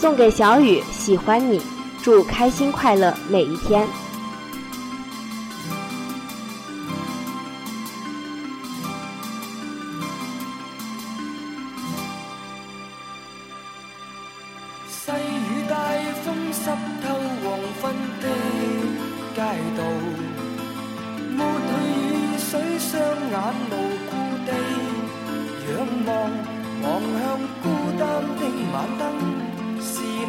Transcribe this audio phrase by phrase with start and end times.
[0.00, 1.60] 送给小雨，喜欢你，
[2.00, 3.84] 祝开心快乐每一天。
[14.88, 15.76] 细雨大
[16.22, 16.70] 风湿
[17.02, 17.08] 透
[17.42, 18.24] 黄昏的
[19.34, 19.42] 街
[19.76, 19.82] 道，
[21.36, 21.68] 抹去
[21.98, 23.36] 雨水，双眼
[23.68, 23.74] 无
[24.08, 24.12] 故
[24.46, 24.48] 地
[25.72, 25.76] 仰
[26.06, 26.08] 望，
[26.82, 26.86] 望
[27.18, 27.20] 向
[27.62, 27.66] 孤
[27.98, 28.06] 单
[28.38, 28.40] 的
[28.72, 29.02] 晚灯，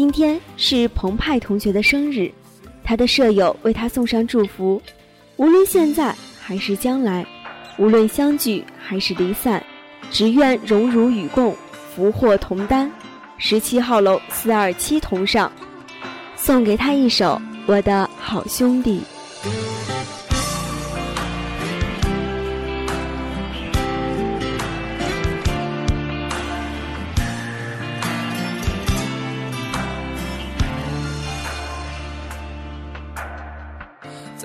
[0.00, 2.32] 今天是澎湃同学的生日，
[2.82, 4.80] 他的舍友为他送上祝福。
[5.36, 7.26] 无论现在还是将来，
[7.76, 9.62] 无论相聚还是离散，
[10.10, 11.54] 只愿荣辱与共，
[11.94, 12.90] 福祸同担。
[13.36, 15.52] 十七号楼四二七同上，
[16.34, 17.34] 送给他一首
[17.66, 19.02] 《我的好兄弟》。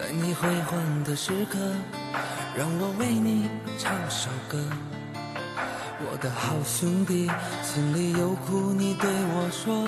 [0.05, 1.57] 在你辉煌的时刻，
[2.55, 3.49] 让我为你
[3.79, 4.63] 唱首歌。
[5.97, 7.27] 我的好兄弟，
[7.63, 9.87] 心里有苦你对我说。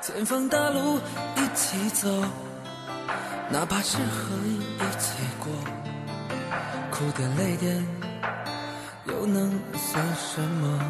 [0.00, 0.98] 前方大路
[1.36, 2.08] 一起走，
[3.50, 5.52] 哪怕是河一起过，
[6.90, 7.86] 苦点累点
[9.04, 10.80] 又能算什么？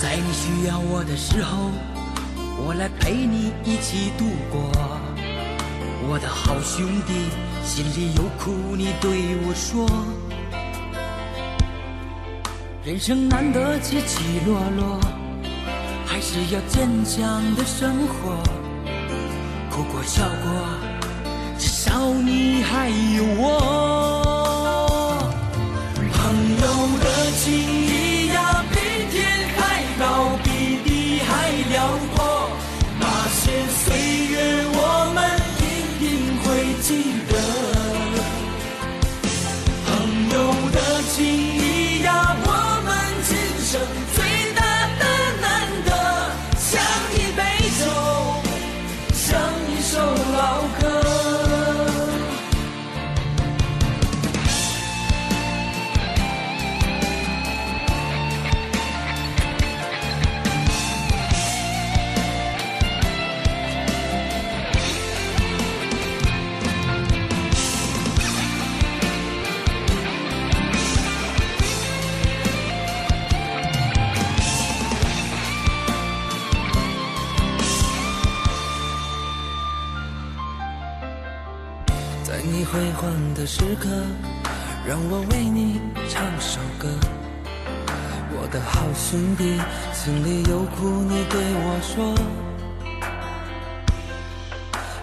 [0.00, 1.70] 在你需要我的时候，
[2.66, 4.70] 我来陪你一起度过。
[6.08, 7.12] 我的好兄弟，
[7.62, 9.86] 心里有苦你对我说。
[12.82, 14.98] 人生难得起起落落，
[16.06, 18.42] 还是要坚强的生活。
[19.70, 20.66] 哭过笑过，
[21.58, 23.83] 至少你还有我。
[82.74, 83.88] 辉煌的时刻，
[84.84, 86.88] 让我为你唱首歌。
[88.32, 89.60] 我的好兄弟，
[89.92, 92.12] 心里有苦你对我说。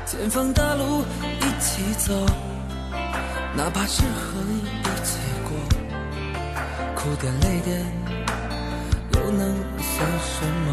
[0.06, 1.06] 前方大路
[1.40, 2.14] 一起走，
[3.56, 5.56] 哪怕是河一起过，
[6.94, 7.86] 苦点泪点
[9.14, 10.68] 又能算什么？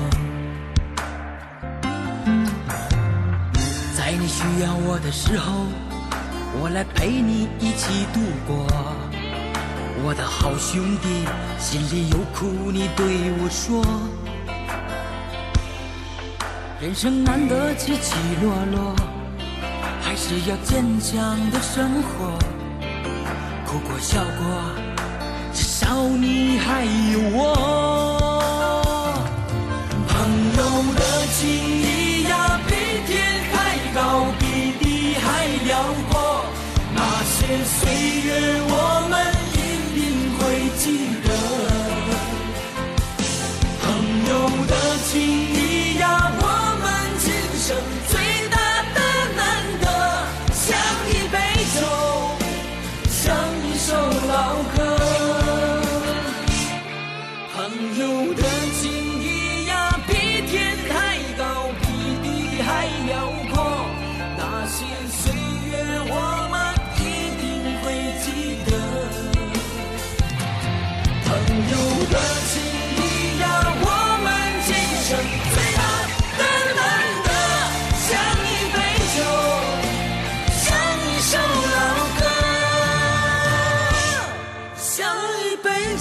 [3.97, 5.65] 在你需要我的时候，
[6.61, 8.67] 我来陪你一起度过。
[10.05, 11.25] 我的好兄弟，
[11.59, 13.85] 心里有苦你对我说。
[16.81, 18.97] 人生难得起起落落，
[20.01, 22.37] 还是要坚强的生活。
[23.67, 24.73] 哭过笑过，
[25.53, 28.18] 至少你还有我。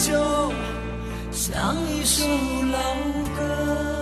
[0.07, 0.38] 就。
[1.31, 2.26] 像一首
[2.71, 2.78] 老
[3.35, 3.96] 歌。